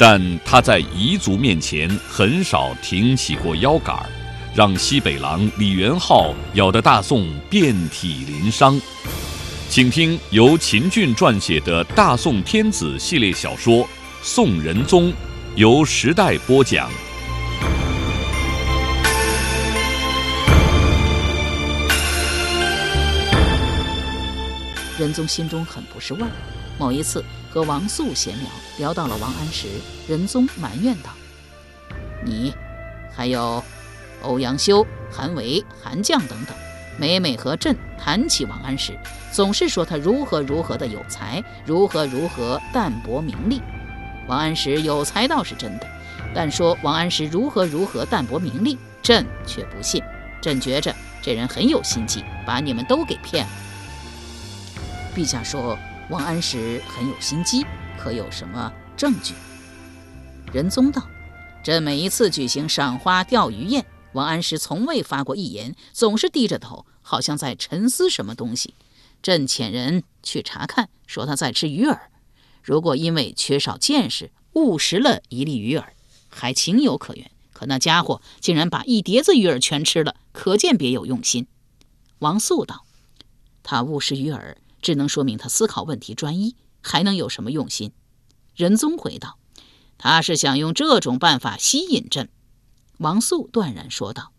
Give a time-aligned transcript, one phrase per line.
[0.00, 4.06] 但他在彝族面前很少挺起过腰杆儿，
[4.54, 8.80] 让西北狼李元昊咬得大宋遍体鳞伤。
[9.68, 13.84] 请听由秦俊撰写的《大宋天子》系列小说
[14.22, 15.10] 《宋仁宗》，
[15.56, 16.88] 由时代播讲。
[24.96, 26.30] 仁宗心中很不是味儿。
[26.78, 27.24] 某一次
[27.58, 29.66] 和王素闲聊，聊到了王安石，
[30.06, 31.10] 仁宗埋怨道
[32.24, 32.54] ：“你，
[33.12, 33.60] 还有
[34.22, 36.56] 欧阳修、韩维、韩绛等等，
[36.96, 38.96] 每每和朕谈起王安石，
[39.32, 43.60] 总是说他如何如何的有才，如何如何淡泊名利。
[44.28, 45.86] 王安石有才倒是真的，
[46.32, 50.00] 但说王安石如何如何淡泊名利，朕却不信。
[50.40, 53.50] 朕觉着这人很有心计，把你们都给骗了。”
[55.16, 55.76] 陛下说
[56.10, 57.66] 王安石很有心机，
[57.98, 59.34] 可有什么证据？
[60.50, 61.06] 仁宗道
[61.62, 68.72] ：“朕每一次举行赏花钓鱼宴，王安石从未发过一言，总是低着头，好像在沉思什么东西。
[69.22, 71.98] 朕遣人去查看，说他在吃鱼饵。
[72.62, 75.84] 如果因为缺少见识误食了一粒鱼饵，
[76.30, 77.30] 还情有可原。
[77.52, 81.46] 可那家伙竟然把一碟子鱼饵全吃了，可见别有用心。”
[82.20, 82.86] 王肃道
[83.62, 87.92] ：“他误食鱼饵。”只能说明他思考问题专一，还能有什么用心？
[88.54, 89.38] 仁宗回道
[89.98, 92.28] ：“他是想用这种办法吸引朕。”
[92.98, 94.32] 王素断然说道：“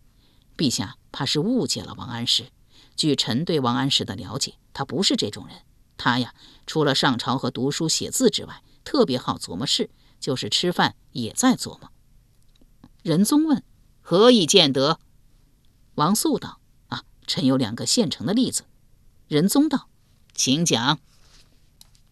[0.58, 2.52] 陛下怕是误解了王安石。
[2.96, 5.62] 据臣对王安石的了解，他不是这种人。
[5.96, 6.34] 他呀，
[6.66, 11.92] 除了上朝和读书写字之外，特别好琢磨事，就是吃饭也在琢磨。”
[13.04, 13.64] 仁宗问
[14.02, 15.00] ：“何以见得？”
[15.96, 18.64] 王素道：“啊，臣有两个现成的例子。”
[19.28, 19.89] 仁宗道。
[20.40, 21.02] 请讲。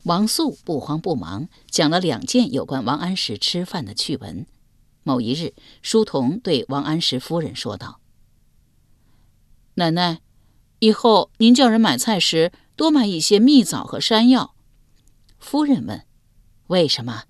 [0.03, 4.45] 王素不慌不忙讲了两件有关王安石吃饭的趣闻。
[5.03, 8.01] 某一日，书童对王安石夫人说道
[9.75, 10.19] ：“奶奶，
[10.79, 14.53] 以后您叫人买菜时多买一些蜜枣和山药。”
[15.39, 16.05] 夫人问
[16.67, 17.23] ：“为什么？”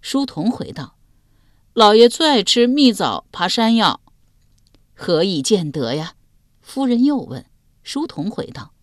[0.00, 0.96] 书童回道
[1.74, 4.00] ：“老爷最爱吃蜜枣、爬山药，
[4.94, 6.14] 何以见得呀？”
[6.62, 7.44] 夫人又问。
[7.82, 8.73] 书童回道。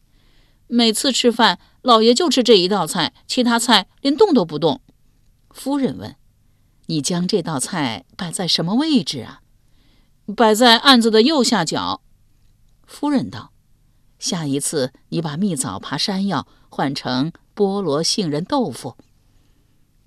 [0.74, 4.80] 每次吃饭，老爷就吃这一道菜，其他菜连动都不动。
[5.50, 6.16] 夫人问
[6.88, 9.42] ：“你将这道菜摆在什么位置啊
[10.34, 12.02] ？”“摆在案子的右下角。”
[12.88, 13.52] 夫人道
[14.18, 18.96] ：“下一次你把蜜枣爬山药换成菠萝杏仁豆腐。”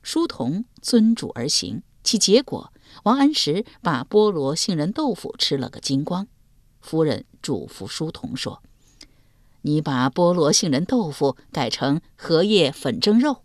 [0.03, 6.27] 书童遵主而行，其结果，王安石把菠萝杏仁豆腐吃了个精光。
[6.81, 8.63] 夫人嘱咐书童说。
[9.67, 13.45] 你把菠萝杏仁豆腐改成荷叶粉蒸肉，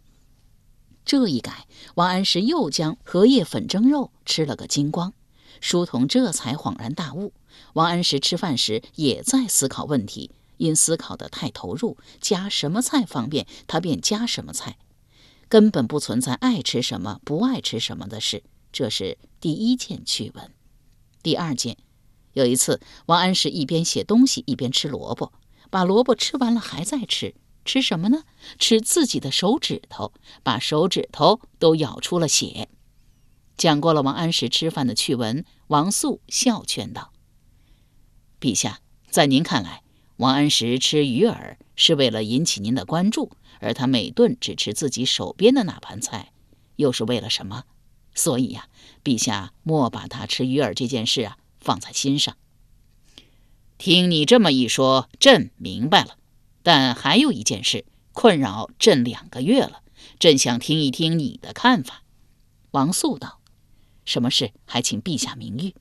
[1.06, 1.66] 这一改，
[1.96, 5.14] 王安石又将荷叶粉蒸肉吃了个精光。
[5.62, 7.32] 书童这才恍然大悟：
[7.72, 14.78] 王安石吃饭时也在思考问题，因思考得太投入，加什么菜方便，他便加什么菜，
[15.48, 18.44] 根本不存在爱吃什么不爱吃什么的事。
[18.74, 20.52] 这是第一件趣闻。
[21.24, 21.78] 第二件，
[22.34, 25.32] 有一次，王安石一边写东西一边吃萝卜。
[25.70, 28.24] 把萝卜吃完了，还在吃，吃什么呢？
[28.58, 30.14] 吃自己的手指头，
[30.44, 32.70] 把手指头都咬出了血。
[33.58, 37.12] 讲过了王安石吃饭的趣闻，王肃笑劝道
[38.40, 39.84] ：“陛下，在您看来，
[40.18, 46.32] 王安石吃鱼饵是为了引起您的关注，而他每顿只吃自己手边的那盘菜，
[46.78, 47.66] 又是为了什么？
[48.16, 48.68] 所以呀，
[49.04, 52.36] 陛下莫把他吃鱼饵这件事啊放在心上。”
[53.80, 56.18] 听你这么一说，朕明白了。
[56.64, 59.84] 但还有一件事困扰朕两个月了，
[60.20, 62.04] 朕想听一听你的看法。
[62.72, 63.40] 王肃道
[64.04, 64.52] ：“什么事？
[64.66, 65.76] 还请陛下明谕。”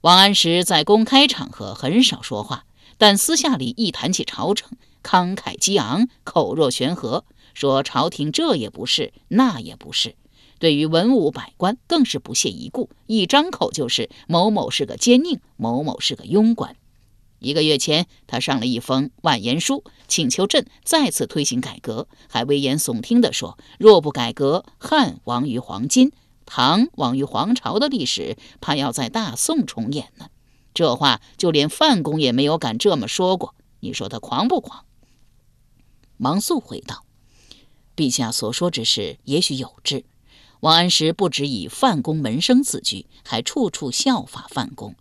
[0.00, 2.64] 王安石在公开场合很少说话，
[2.96, 4.70] 但私下里一谈起朝政，
[5.02, 10.16] 慷慨激昂，口若悬河，说朝廷这也不是，那也不是。
[10.62, 16.76] 对于文武百官，更是不屑一顾，一张口就是某某是个奸佞，某某是个庸官。
[17.40, 26.12] 一个月前，他上了一封万言书，请求朕再次推行改革，还危言耸听地说：“若不改革，汉亡于黄金，
[26.46, 30.28] 唐亡于黄巢的历史，怕要在大宋重演呢。
[30.72, 33.56] 这话就连范公也没有敢这么说过。
[33.80, 34.84] 你说他狂不狂？
[36.18, 37.04] 王肃回道
[37.96, 40.04] ：“陛下所说之事也许有之。
[40.62, 44.94] 王安石不止以范公门生自居，还处处效法范公。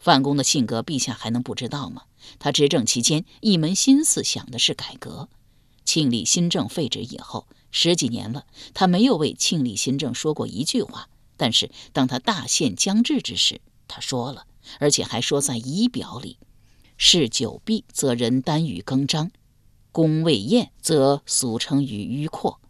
[0.00, 2.02] 范公的性格，陛下还能不知道吗？
[2.40, 5.28] 他执政期间，一门心思想的是改革。
[5.84, 8.44] 庆历新政废止以后，十几年了，
[8.74, 11.08] 他没有为庆历新政说过一句话。
[11.36, 14.46] 但是当他大限将至之时，他说了。”
[14.80, 16.38] 而且还说在仪表里，
[16.96, 19.30] 事久毕则人耽于更张，
[19.92, 22.60] 功未晏则俗称于迂阔。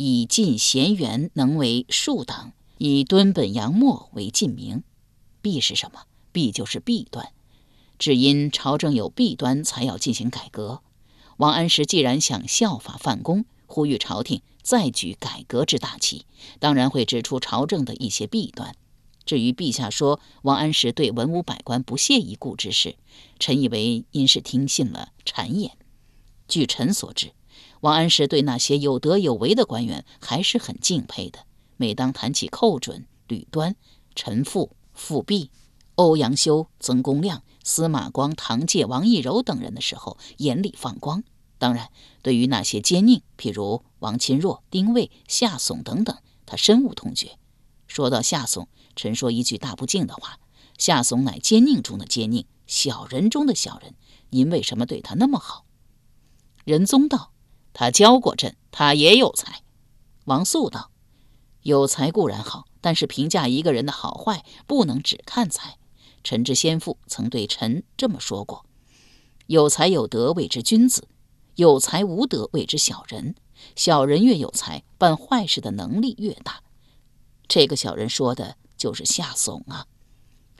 [0.00, 4.84] 以进贤元能为庶党，以敦本扬末为近明。
[5.42, 6.02] 弊是什么？
[6.30, 7.32] 弊就是弊端。
[7.98, 10.82] 只因朝政有弊端，才要进行改革。
[11.38, 16.26] 王安石既然想效法范公，呼吁朝廷再举改革之大旗，
[16.60, 18.76] 当然会指出朝政的一些弊端。
[19.26, 22.94] 至于陛下说王安石对文武百官不屑一顾之事，
[23.40, 25.72] 臣以为因是听信了谗言。
[26.46, 27.32] 据臣所知，
[27.80, 31.40] 王安石对那些有德有为的官员还是很敬佩的。
[31.76, 33.76] 每当谈起寇准、吕端、
[34.14, 35.50] 陈复、富弼、
[35.94, 41.22] 欧阳修、曾公亮、司马光、唐介、王懿柔等人的时候，眼里放光。
[41.58, 41.90] 当然，
[42.22, 46.16] 对于那些奸佞，譬如王钦若、丁谓、夏竦等等，
[46.46, 47.38] 他深恶痛绝。
[47.86, 50.38] 说到夏竦，臣说一句大不敬的话：
[50.78, 53.94] 夏竦乃奸佞中的奸佞，小人中的小人。
[54.30, 55.64] 您为什么对他那么好？
[56.64, 57.32] 仁宗道
[57.78, 59.62] ：“他教过朕，他也有才。”
[60.26, 60.90] 王素道
[61.62, 65.78] ：“有才固然好，但是评价一个人的好坏，不能只看才。
[66.24, 68.66] 臣之先父曾对臣这么说过：
[69.46, 71.06] 有才有德谓之君子，
[71.54, 73.36] 有才无德谓之小人。
[73.76, 76.62] 小人越有才，办坏事的能力越大。
[77.46, 79.88] 这个小人说的。”就是夏怂啊！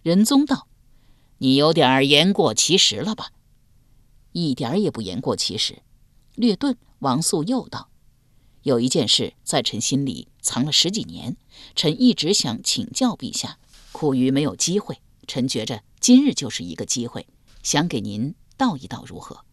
[0.02, 0.66] 仁宗道
[1.38, 3.30] ：“你有点言过其实了吧？”
[4.34, 5.82] 一点也不言过其实。
[6.34, 7.90] 略顿，王素又道
[8.62, 11.36] ：“有一件事在臣心里藏了十几年，
[11.74, 13.58] 臣一直想请教陛下，
[13.92, 15.00] 苦于没有机会。
[15.26, 17.26] 臣觉着今日就是一个机会，
[17.62, 19.44] 想给您道一道，如何？”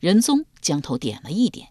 [0.00, 1.68] 仁宗将头点了一点。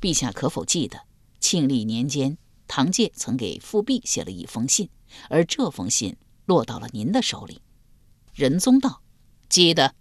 [0.00, 1.00] 陛下可否记得，
[1.40, 4.88] 庆历年间，唐介曾给富弼写了一封信？
[5.28, 7.62] 而这封信落到了您的手里，
[8.34, 9.02] 仁宗道
[9.48, 9.94] ：“记得。”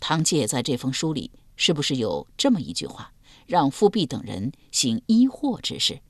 [0.00, 1.30] 唐介在这封书里
[1.64, 3.12] 是不是有这么一句话，
[3.46, 6.00] 让富弼等人行医祸之事？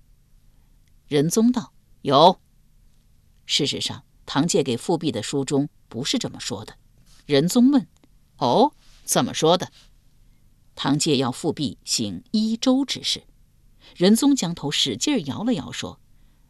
[1.06, 2.40] 仁宗道：“有。”
[3.44, 6.78] 事实上，唐介给富弼的书中不是这么说的。
[7.26, 7.86] 仁宗问
[8.40, 8.72] ：“哦，
[9.04, 9.70] 怎么说的？”
[10.74, 13.24] 唐介要富弼行一州之事。
[13.94, 16.00] 仁宗将头使劲摇了摇，说：“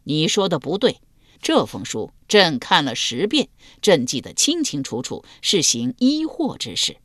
[0.07, 1.01] 你说的不对。”
[1.43, 3.49] 这封书朕看了十遍，
[3.81, 6.95] 朕记得清清楚楚，是行医祸之事。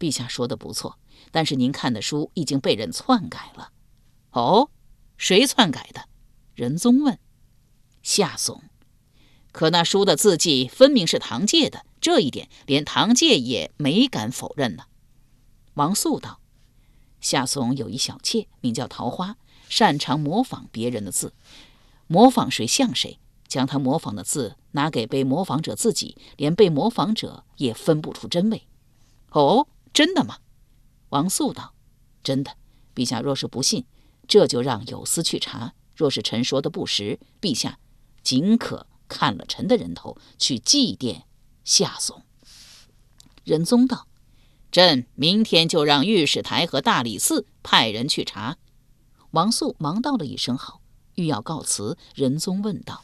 [0.00, 0.98] 陛下说的不错，
[1.30, 3.70] 但是您看的书已经被人篡改了。
[4.30, 4.70] 哦，
[5.18, 6.08] 谁篡改的？
[6.54, 7.18] 仁宗问。
[8.02, 8.62] 夏竦。
[9.52, 14.84] 可那书的字迹分明是唐介的，这一点连唐介也没敢否认呢。
[15.74, 16.40] 王素道：
[17.20, 19.36] 夏竦有一小妾，名叫桃花，
[19.68, 21.34] 擅长模仿别人的字，
[22.06, 23.18] 模仿谁像谁。
[23.48, 28.62] 将他模仿的字拿给被模仿者自己，连被模仿者也分不出真伪。
[29.30, 30.38] 哦，真的吗？
[31.10, 31.74] 王素道
[32.22, 32.56] ：“真的。
[32.94, 33.84] 陛下若是不信，
[34.28, 35.74] 这就让有司去查。
[35.96, 37.78] 若是臣说的不实，陛下
[38.22, 41.22] 尽可看了臣的人头去祭奠
[41.64, 42.22] 夏竦。”
[43.44, 44.06] 仁宗道
[44.70, 48.58] ：“朕明天就让御史台和大理寺派人去查。”
[49.32, 50.80] 王素忙道了一声好，
[51.16, 51.98] 欲要告辞。
[52.14, 53.02] 仁宗问道。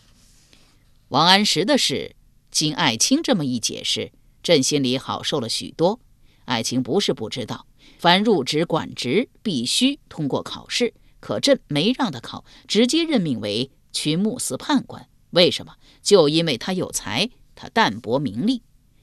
[1.09, 2.17] 王安石的事，
[2.51, 4.13] 经爱卿这么一解释，
[4.43, 6.01] 朕心里好受了许多。
[6.47, 7.67] 爱卿不是不知道，
[7.99, 15.09] 凡入职管职必须通过考试，可朕没让他考，直接任命为群牧司判官。
[15.31, 15.77] 为什么？
[16.03, 18.63] 就因为他有才，他淡泊名利。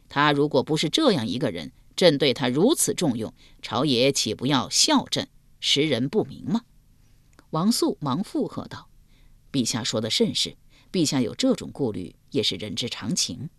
[0.09, 5.27] 他如果不是这样一个人，朕对他如此重用，朝野岂不要笑朕
[5.59, 6.61] 识人不明吗？
[7.51, 8.89] 王肃忙附和道
[9.51, 10.55] ：“陛下说的甚是。”
[10.93, 13.49] 陛下有这种顾虑，也是人之常情。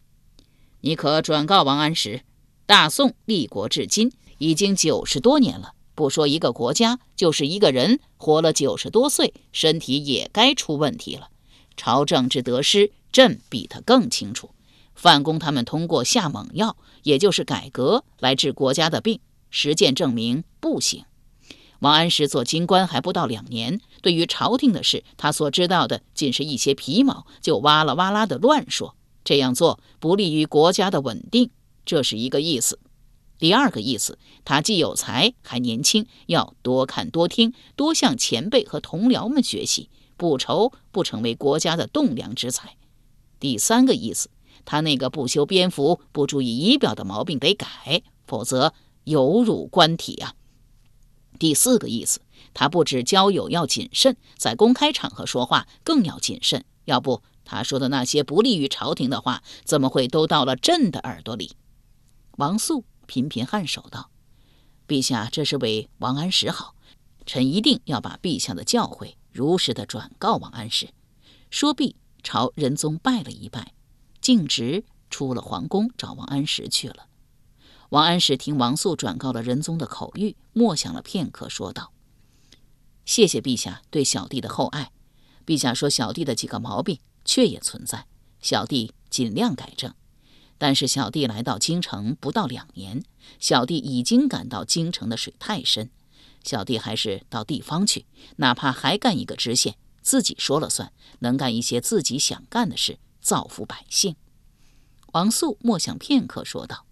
[0.83, 2.23] 你可转告王安石，
[2.66, 11.28] 大宋立国至今已经九十多年了，不说一个国家，就是一个人活了九十多岁，身体也该出问题了。
[11.76, 14.50] 朝政之得失，朕比他更清楚。
[14.94, 21.04] 范公他们通过下猛药，也就是改革来治国家的病，实践证明不行。
[21.80, 28.94] 王安石做京官还不到两年，对于朝廷的事，他所知道的仅是一些皮毛，就哇啦哇啦的乱说。
[29.23, 31.50] 这样做不利于国家的稳定，
[31.85, 32.79] 这是一个意思。
[33.38, 42.76] 第二个意思，他既有才还年轻，要多看多听，多向前辈和同僚们学习，不愁不成为国家的栋梁之才。
[43.41, 44.31] 第三个意思，
[44.64, 48.73] 他那个不修边幅、不注意仪表的毛病得改，否则
[49.03, 50.35] 有辱官体啊。
[51.38, 52.21] 第四个意思，
[52.55, 61.57] 他不止交友要谨慎，在公开场合说话更要谨慎，要不他说的那些不利于朝廷的话，怎么会都到了朕的耳朵里？
[62.37, 62.85] 王素。
[63.07, 64.11] 频频颔首道
[64.88, 66.75] ：“陛下这是为王安石好，
[67.26, 70.88] 臣一定要把陛下的教诲如实的转告王安石。”
[71.50, 73.75] 说毕，朝仁宗拜了一拜，
[74.23, 77.09] 径直出了皇宫找王安石去了。
[77.91, 81.93] 王安石听王素转告了仁宗的口谕，默想了片刻，说道
[83.05, 84.91] ：“谢谢陛下对小弟的厚爱。
[85.45, 88.07] 陛下说小弟的几个毛病确也存在，
[88.41, 89.95] 小弟尽量改正。”
[90.57, 93.03] 但是小弟来到京城不到两年，
[93.39, 95.91] 小弟已经感到京城的水太深，
[96.43, 98.07] 小弟还是到地方去，
[98.37, 104.17] 哪怕还干一个知县，自己说了算，能干一些自己想干的事，造福百姓。
[105.13, 106.87] 王素默想片刻，说道：“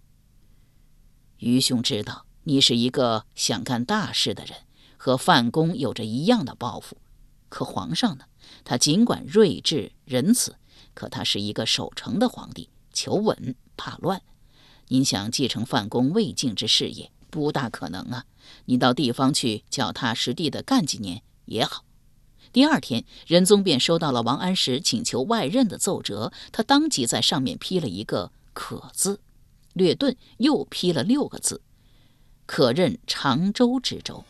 [1.39, 4.59] 愚兄知道，你是一个想干大事的人，
[4.97, 6.97] 和范公有着一样的抱负。
[7.49, 8.25] 可皇上呢？
[8.65, 10.55] 他尽管睿智仁慈，
[10.93, 14.21] 可他是一个守成的皇帝。”求稳怕乱，
[14.87, 18.25] 您想继承范公未竟之事业，不大可能啊！
[18.65, 21.83] 你到地方去，脚踏实地的干几年也好。
[22.51, 29.19] 第二天，仁宗便收到了王安石请求外任的奏折，他当即在上面批了一个“可”字，
[29.73, 31.61] 略顿，又批了六个字
[32.45, 34.23] ：“可任常州知州。”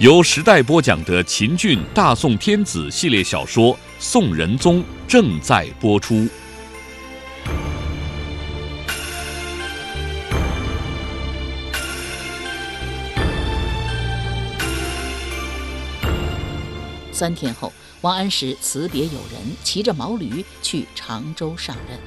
[0.00, 6.26] 由时代播讲的秦俊大宋天子系列小说《宋仁宗》正在播出。
[17.12, 22.00] 三天后，王安石辞别友人，骑着毛驴去常州上任。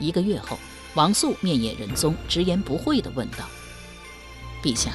[0.00, 0.58] 一个月后，
[0.94, 3.48] 王肃面谒仁宗，直言不讳地问道
[4.60, 4.90] ：“陛下，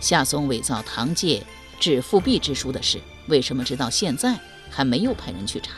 [0.00, 1.42] 夏松伪造唐介。”
[1.78, 4.38] 致复辟之书的事，为什么直到现在
[4.70, 5.72] 还没有派人去查？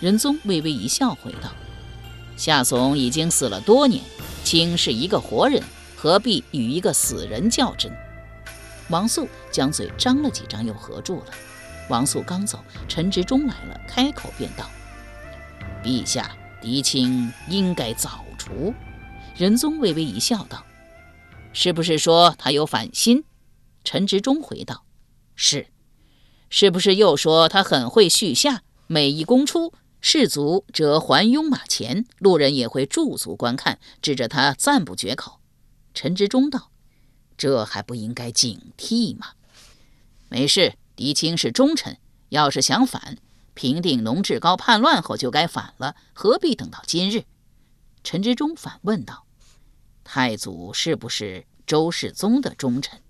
[0.00, 1.52] 仁宗微微一笑，回道
[2.36, 4.02] ：“夏怂已经死了多年，
[4.44, 5.62] 卿是一个活人，
[5.96, 7.92] 何必与一个死人较真？”
[8.88, 11.26] 王素将嘴张了几张，又合住了。
[11.88, 12.58] 王素刚走，
[12.88, 14.68] 陈执中来了，开口便道
[15.84, 18.74] ：“陛下，狄青应该早除。”
[19.36, 20.64] 仁宗微微一笑，道
[21.52, 23.24] ：“是不是说他有反心？”
[23.84, 24.82] 陈执中回道。
[25.42, 25.68] 是，
[26.50, 28.62] 是不是又说他很会续下？
[28.86, 35.40] 每一公出，士卒则还拥马前，路人也会驻足观看，指着他赞不绝口。
[35.94, 36.70] 陈之忠道
[37.38, 39.28] ：“这还不应该警惕吗？”
[40.28, 41.96] 没事，狄青是忠臣，
[42.28, 43.16] 要是想反，
[43.54, 47.24] 平定龙志高叛乱后就该反了，何必等到今日？
[48.04, 49.24] 陈之忠反问道
[50.04, 53.00] ：“太祖是不是周世宗的忠臣？”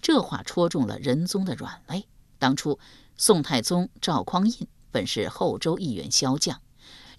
[0.00, 2.06] 这话戳中了仁宗的软肋。
[2.38, 2.78] 当初
[3.16, 6.60] 宋太宗赵匡胤本是后周一员骁将，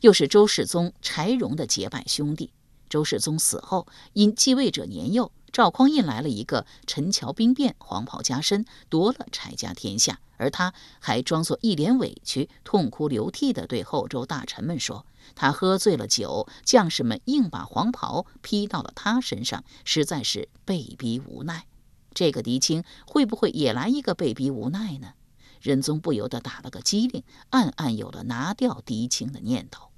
[0.02, 2.52] 又是周世宗柴荣的结拜兄弟。
[2.90, 10.20] 周世宗死后，因继位者年幼，赵匡胤来了一个陈桥兵变，黄袍加身，夺了柴家天下。
[10.38, 15.06] 而他还装作一脸委屈，痛哭流涕地对后周大臣们说
[15.36, 21.66] ：“他喝醉了酒，将士们硬把黄袍披到了他身上，实在是被逼无奈。”
[22.14, 25.14] 这个狄青会不会也来一个被逼无奈呢？
[25.62, 29.90] 仁宗不由得打了个机灵，暗暗有了拿掉狄青的念头。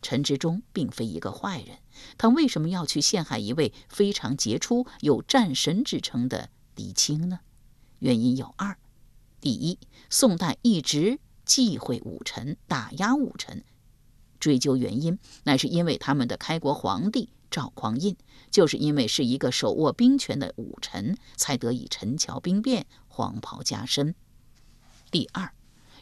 [0.00, 1.78] 陈之忠并非一个坏人，
[2.16, 7.40] 他为什么要去陷害一位非常杰出、有战神之称的狄青呢？
[7.98, 8.78] 原因有二：
[9.40, 13.64] 第一，宋代一直忌讳武臣，打压武臣。
[14.38, 17.30] 追究原因，乃是因为他们的开国皇帝。
[17.50, 18.16] 赵匡胤
[18.50, 24.14] 就是因为是一个手握兵权的武臣，才得以陈桥兵变、黄袍加身。
[25.10, 25.52] 第二，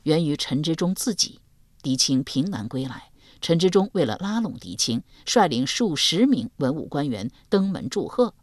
[0.03, 1.41] 源于陈之忠自己。
[1.83, 3.11] 狄青平南归来，
[3.41, 8.35] 陈之忠为了拉拢狄青，率领数十名文武官员登门祝贺。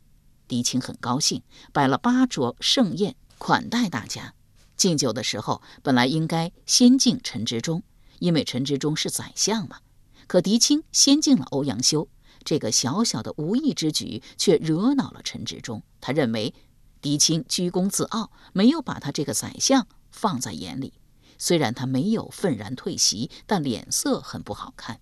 [0.48, 1.42] 狄青很高兴，
[1.74, 4.34] 摆了八桌盛宴款待大家。
[4.78, 7.84] 敬酒的时候，本来应该先敬陈之忠，
[8.20, 9.80] 因为陈之忠是宰相嘛。
[10.28, 12.08] 可狄青先敬了欧阳修。
[12.44, 15.82] 这个小小的无意之举却惹恼了陈志忠。
[16.02, 16.54] 他认为
[17.02, 20.94] 狄青居功自傲，没有把他这个宰相放在眼里。
[21.40, 25.00] 虽然他没有愤然退席，但脸色很不好看。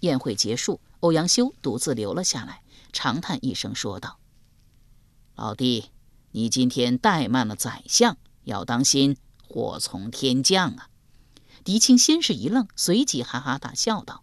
[0.00, 4.18] 宴会结束，欧阳修独自留了下来，长叹一声说道
[5.34, 5.90] ：“老弟，
[6.32, 9.16] 你今天怠慢了宰相，要当心
[9.48, 10.90] 祸从天降啊！”
[11.64, 14.22] 狄青先是一愣，随即哈哈大笑道：“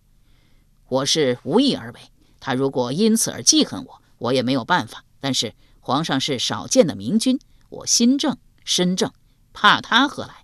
[0.87, 1.99] 我是无意而为，
[2.45, 5.05] 他如果因此而记恨我，我也没有办法。
[5.21, 9.13] 但是皇上是少见的明君，我心正身正，
[9.53, 10.43] 怕他何来？”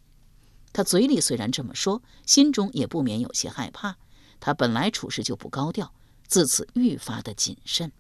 [0.72, 3.98] 他嘴里虽然这么说，心中也不免有些害怕。
[4.40, 5.92] 他本来处事就不高调，
[6.26, 7.92] 自此愈发的谨慎。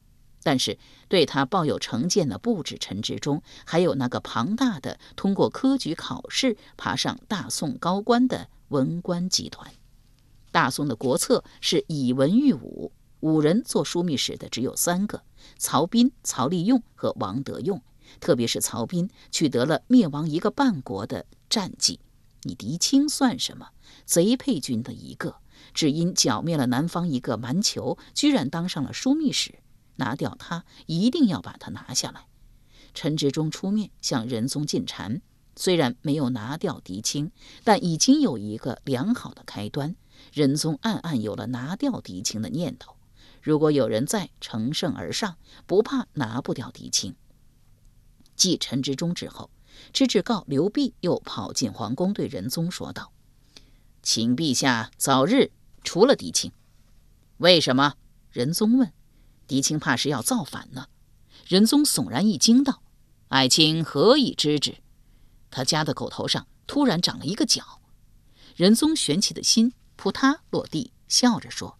[0.42, 0.80] 但是
[1.10, 9.74] 对他抱有成见的不止陈志忠，还有那个庞大的通过科举考试爬上大宋高官的文官集团。
[10.52, 15.24] 大宋的国策是以文喻武，五人做枢密使的只有三个：
[15.58, 17.82] 曹彬、曹利用和王德用。
[18.20, 22.00] 特别是曹彬取得了灭亡一个半国的战绩，
[22.44, 23.70] 你狄青算什么？
[24.06, 25.36] 贼配军的一个。
[25.74, 29.56] 只因剿灭了南方一个蛮酋，居然当上了枢密使。
[29.98, 32.26] 拿掉他，一定要把他拿下来。
[32.94, 35.22] 陈志忠出面向仁宗进谗，
[35.56, 37.32] 虽然没有拿掉狄青，
[37.64, 39.96] 但已经有一个良好的开端。
[40.34, 42.96] 仁宗暗暗有了拿掉狄青的念头。
[43.42, 47.16] 如果有人再乘胜而上，不怕拿不掉狄青。
[48.36, 49.50] 继陈之忠之后，
[49.94, 53.12] 知制告刘弼又跑进皇宫，对仁宗说道
[54.04, 56.52] ：“请陛下早日。”除了狄青，
[57.38, 57.96] 为什么？
[58.32, 58.92] 仁宗问。
[59.48, 60.88] 狄青怕是要造反呢。
[61.48, 62.84] 仁宗悚然一惊道
[63.30, 64.78] ：“爱卿何以知之？”
[65.50, 67.82] 他家的狗头上突然长了一个角。
[68.58, 71.79] 仁宗悬起的心扑嗒落地，笑着说：“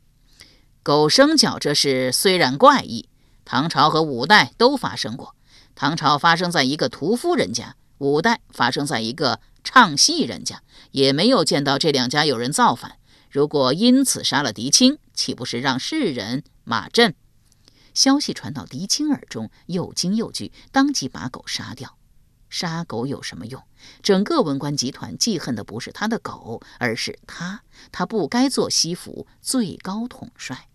[0.82, 3.10] 狗生角这事虽然怪异，
[3.44, 5.36] 唐朝和五代都发生过。
[5.76, 12.96] 唐朝发生在一个屠夫人家，五代发生在一个唱戏人家，也没有见到这两家有人造反。”
[13.30, 17.14] 如果因此杀了狄青，岂不是让世人骂朕？
[17.94, 21.98] 消息传到狄青耳中，又惊又惧，当即把狗杀掉。
[22.50, 23.62] 杀狗有什么用？
[24.02, 27.62] 整个文官集团记恨的不是他的狗，而是他。
[27.92, 30.69] 他不该做西府最高统帅，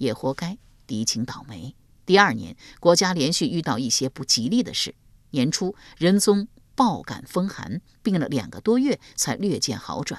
[0.00, 1.76] 也活该狄青倒霉。
[2.06, 4.94] 第二年，国家连续遇到一些不吉利的事。
[5.30, 10.18] 年初，仁宗暴感风寒，病了两个多月，才略见好转。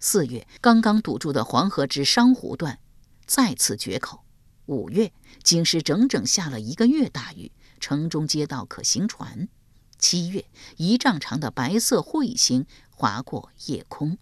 [0.00, 2.80] 四月，刚刚堵住的黄河之商湖段
[3.26, 4.24] 再次决口。
[4.66, 9.48] 五月，京师整整下了一个月大雨，城中街道可行船。
[9.98, 10.46] 七月，
[10.78, 14.16] 一丈长的白色彗星划过夜空。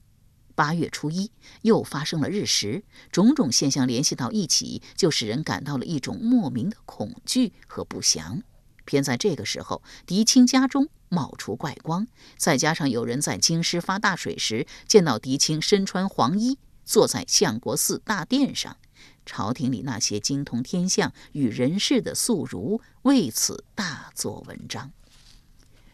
[0.59, 1.31] 八月初一，
[1.63, 8.43] 又发生了日食，种种现象联系到一起，就使人感到了一种莫名的恐惧和不祥。
[8.85, 18.79] 偏在这个时候，狄青家中冒出怪光，再加上有人在京师发大水时见到狄青身穿黄衣，坐在相国寺大殿上，
[19.25, 24.91] 朝廷里那些精通天象与人事的宿儒为此大做文章。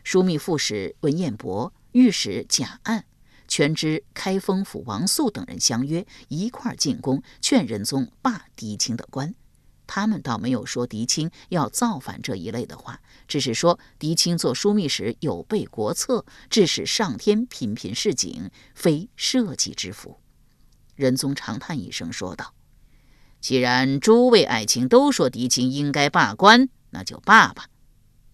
[0.02, 3.04] 枢密副使文彦博、御史贾案、
[3.54, 9.32] 全知开封府王肃等人相约一块进宫，劝仁宗罢狄青的官。
[9.86, 20.18] 他们倒没有说狄青要造反这一类的话，只是说狄青做枢密使有悖国策，致使上天频频示警，非社稷之福。
[20.96, 22.54] 仁宗长叹一声，说道
[23.40, 27.68] ：“既然诸位爱卿都说狄青应该罢官，那就罢吧。”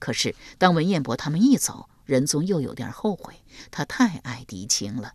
[0.00, 3.35] 可是当文彦博他们一走，仁宗又有点后悔，
[3.70, 5.14] 他太爱狄青了。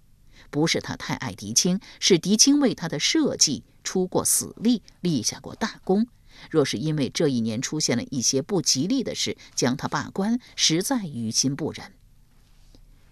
[0.49, 6.07] 不是他太爱狄青，是狄青为他的社稷出过死力，立下过大功。
[6.49, 11.91] 若是因为这一年出现了一些不吉利的事，将他罢官，实在于心不忍。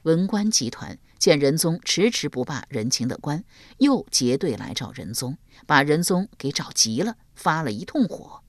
[0.04, 3.44] 文官集团见仁宗迟迟不罢仁青的官，
[3.80, 8.42] 又结队来找仁宗，把仁宗给找急了，发了一通火。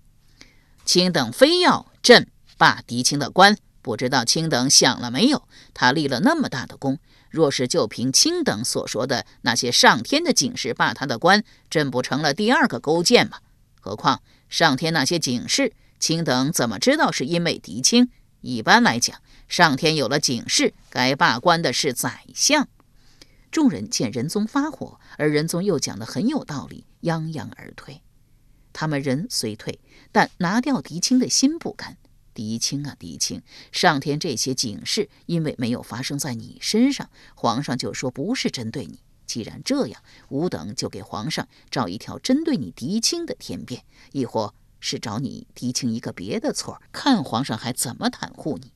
[0.84, 5.46] 卿等非要朕罢狄青的官，不知道卿等想了没有？
[5.74, 13.40] 他立了那么大的功，若是就凭卿等所说的那些上天的警示罢他的官，朕不成了第二个勾践吗？
[13.78, 14.22] 何况……
[14.48, 18.08] 上天那些警示，卿等怎么知道是因为狄青？
[18.40, 22.68] 一般来讲，上天有了警示，该罢官的是宰相。
[23.50, 28.00] 众人见仁宗发火，而仁宗又讲得很有道理，泱泱而退。
[28.72, 31.96] 他们人虽退，但拿掉狄青的心不甘。
[32.34, 33.40] 狄青啊，狄青，
[33.72, 38.98] 上天这些警示，因为没有发生在你身上，皇上就说不是针对你。
[39.26, 48.72] 既然这样，吾等就给皇上找一条针对你狄青的天变，亦或是找你狄青一个别的错，看皇上还怎么袒护你。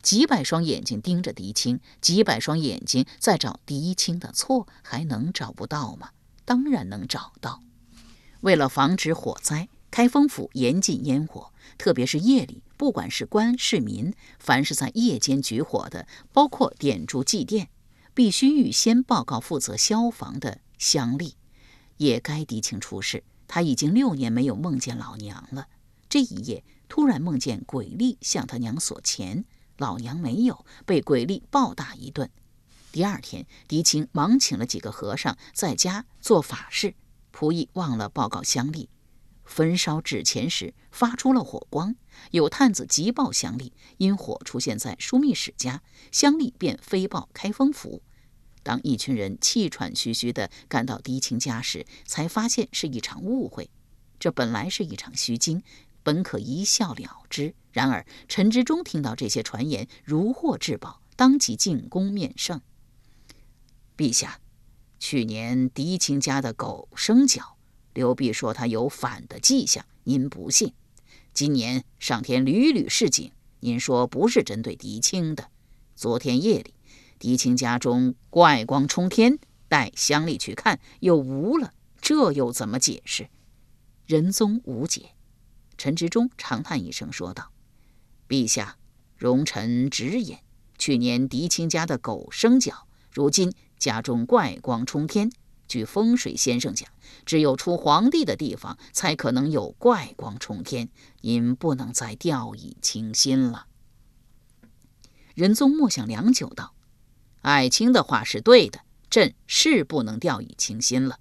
[0.00, 6.10] 几百双眼睛盯着狄青，几百双眼睛在找狄青的错，还能找不到吗？
[6.44, 7.60] 当然能找到。
[8.40, 17.68] 为了防止火灾，开封府严禁烟火，特别是夜里，不管是官是民，凡是在夜间举火的，包括点烛祭奠，
[18.12, 21.34] 必须预先报告负责消防的乡吏。
[21.98, 25.68] 也该狄青出事，他已经六年没有梦见老娘了。
[26.08, 29.44] 这一夜突然梦见鬼吏向他娘索钱。
[29.78, 32.28] 老娘没有被鬼力暴打一顿。
[32.90, 36.96] 第二天，狄青忙请了几个和尚在家做法事。
[37.32, 38.88] 仆役忘了报告乡里，
[39.44, 41.94] 焚烧纸钱时发出了火光，
[42.30, 48.02] 有探子急报乡里，因火出现在枢密使家，乡里便飞报开封府。
[48.62, 53.68] 当一群人气喘吁吁地赶到狄青家时，才发现是一场误会。
[54.18, 55.62] 这本来是一场虚惊。
[56.04, 62.60] 本可一笑了之，然而陈之忠听到这些传言，如获至宝，当即进宫面圣。
[63.96, 64.40] 陛下，
[64.98, 67.51] 去年狄青家的狗生脚，
[67.94, 70.72] 刘弼说他有反的迹象，您不信。
[71.34, 75.48] 今年上天屡屡示警，您说不是针对狄青的。
[75.94, 76.74] 昨天夜里，
[77.18, 83.28] 狄青家中怪光冲天，带乡里去看，又无了，这又怎么解释？
[84.06, 85.10] 仁宗无解。
[85.78, 87.50] 陈之忠长叹一声，说道
[88.28, 88.76] ：“陛下，
[89.16, 90.40] 容臣直言，
[90.78, 95.30] 去年狄青家的狗生脚，如今家中怪光冲天。
[95.72, 96.86] 据风水先生讲，
[97.24, 100.90] 只有出皇帝的地方才可能有怪光冲天。
[101.22, 103.68] 您不能再掉以轻心了。”
[105.34, 106.74] 仁宗默想良久，道
[107.40, 111.18] ：“爱卿的话是对的，朕是不能掉以轻心了。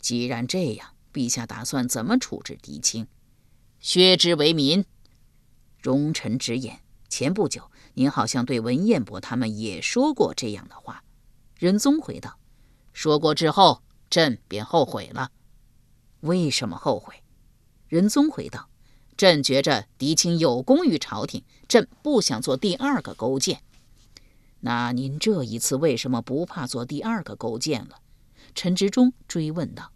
[0.00, 3.06] 既然这样，陛下打算怎么处置狄青？”
[3.80, 4.86] 削之为民。
[5.82, 11.04] 容臣直言，前不久您好像对文彦博他们也说过这样的话。
[11.58, 12.38] 仁宗回道
[12.96, 15.30] ：“说过之后，朕便后悔了。
[16.20, 17.22] 为什么后悔？”
[17.88, 18.70] 仁宗回道
[19.18, 23.60] ：“朕觉着狄青有功于朝廷，朕不想做第二个勾践。
[24.60, 28.00] 那您这一次为什么不怕做第二个勾践了？”
[28.56, 29.92] 陈之忠追问道。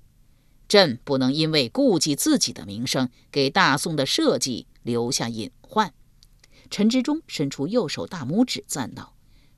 [0.68, 5.94] 朕不能因为顾忌自己的名声，给大宋的社稷留下隐患。
[6.68, 9.14] 陈之忠伸出右手大拇指，赞道：“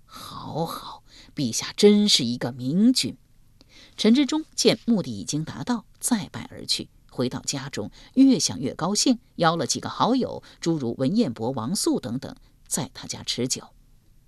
[0.06, 1.02] 好好，
[1.34, 3.16] 陛下真是一个明君。”
[3.96, 6.88] 陈之忠见目的已经达到，再拜而去。
[7.10, 12.34] 回到家中，越想越高兴，邀了几个好友，诸如文彦博、王素等等，
[12.66, 13.68] 在他家吃酒。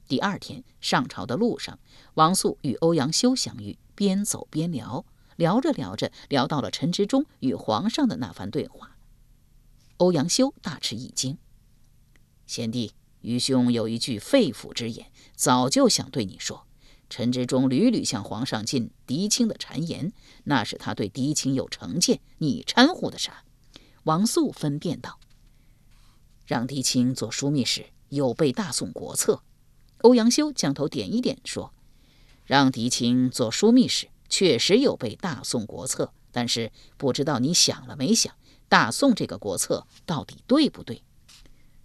[0.06, 1.78] 第二天上朝的路上，
[2.14, 5.04] 王素与欧阳修相遇，边走边聊。
[5.36, 8.96] 聊着聊着，聊到了陈之忠与皇上的那番对话。
[9.96, 11.38] 欧阳修大吃一惊
[12.46, 16.66] ：“贤弟，愚兄有一句肺腑之言，早就想对你说。
[17.14, 23.44] 陈之忠屡屡向皇上进狄青的谗言，那是他对狄青有成见，你掺和的啥？”
[24.02, 25.20] 王素分辨道
[26.44, 29.44] ：“让狄青做枢密使，有悖大宋国策。”
[30.02, 31.72] 欧阳修将头点一点，说
[32.44, 38.34] ：“让狄青做枢密使。”确实有悖大宋国策，但是不知道你想了没想，
[38.68, 41.04] 大宋这个国策到底对不对？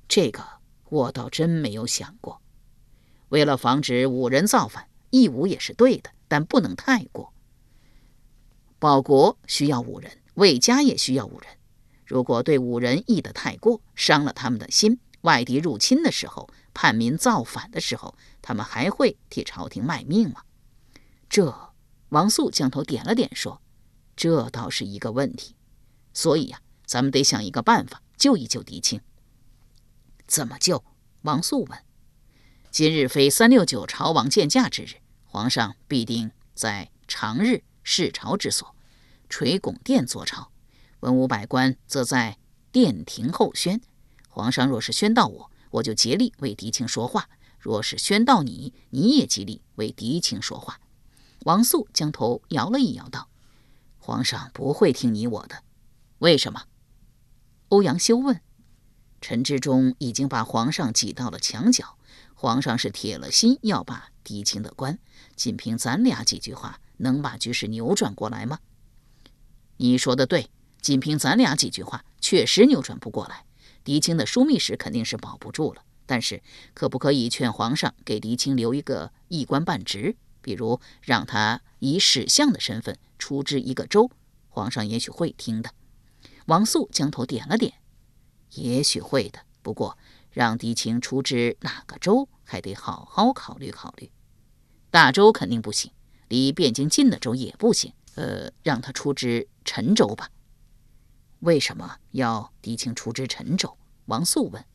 [0.07, 0.43] 这个
[0.85, 2.41] 我倒真没有想过。
[3.27, 7.33] 为了防止五人造反，义武也是对的，但不能太过。
[8.77, 11.49] 保国需要五人，魏家也需要五人。
[12.05, 20.43] 如果对五人义得太过，伤了他们的心，外敌入侵的时候，叛民造反的时候，他们还会替朝廷卖命吗？
[21.29, 21.69] 这。
[22.09, 23.61] 王素将头点了点，说
[24.17, 25.55] ：“这倒是一个问题，
[26.11, 28.99] 所以呀，咱们得想一个办法救一救狄青。
[30.25, 30.83] 怎么救？”
[31.21, 31.79] 王素问。
[32.71, 38.75] “今日非三六九朝王见驾之日，皇上必定在长日视朝之所
[39.27, 40.51] 垂拱殿坐朝，
[40.99, 42.37] 文武百官则在
[42.71, 43.81] 殿庭候宣。
[44.29, 47.23] 皇上若是宣到我，我就竭力为狄青说话；
[47.57, 50.79] 若是宣到你，你也极力为狄青说话。”
[51.45, 53.29] 王素将头摇了一摇，道
[53.97, 55.63] ：“皇上不会听你我的，
[56.19, 56.65] 为什么？”
[57.69, 58.39] 欧阳修问。
[59.21, 61.97] 陈之忠已经把皇上挤到了墙角，
[62.41, 64.97] 皇上是铁了心要把狄青的官，
[65.35, 68.59] 仅凭咱俩几句话，能把局势扭转过来吗？
[69.75, 70.49] 你说的对，
[70.81, 73.43] 仅凭咱俩几句话，确实扭转不过来。
[73.83, 76.41] 狄青的枢密使肯定是保不住了，但是
[76.73, 80.15] 可不可以劝皇上给狄青留一个一官半职？
[80.41, 84.09] 比如让他以史相的身份出知一个州，
[84.47, 85.71] 皇上也许会听的。
[86.45, 87.73] 王素将头点了点，
[88.51, 89.41] 也许会的。
[89.61, 89.97] 不过
[90.31, 94.11] 让狄青出知哪个州，还得好好考虑考虑。
[94.91, 95.91] 大州肯定不行，
[96.27, 97.93] 离汴京近的州也不行。
[98.15, 100.29] 呃，让他出知陈州吧。
[101.39, 103.77] 为什么要狄青出知陈州？
[104.07, 104.65] 王素问。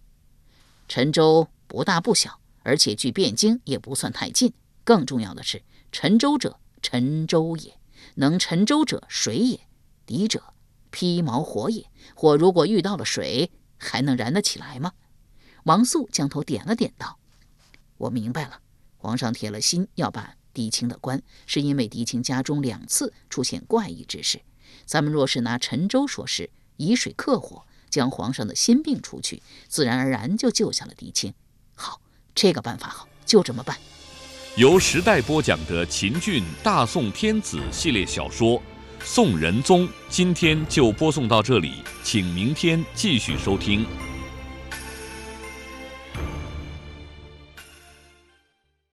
[0.88, 4.55] 陈州不大不小，而且距汴京也不算太近。
[4.83, 5.62] 更重要的是，
[5.93, 7.73] 陈州者，陈州也；
[8.14, 9.61] 能沉舟者，水也。
[10.07, 10.55] 敌者，
[10.90, 11.90] 披毛火也。
[12.14, 14.93] 火如果遇到了水，还能燃得起来吗？
[15.64, 17.18] 王素将头点了点，道
[17.96, 18.61] ：“我明白了。
[18.98, 24.42] 皇上铁了心要把狄青的官，是因为狄青家中两次出现怪异之事。
[24.85, 31.33] 咱们若是拿沉舟说事，以水克火，将皇上的心病除去，自然而然就救下了狄青。
[31.74, 32.00] 好，
[32.35, 33.77] 这个办法好，就这么办。”
[34.57, 38.59] 由时代播讲的秦俊《大宋天子》系列小说
[39.03, 43.85] 《宋仁宗》，今天就播送到这里，请明天继续收听。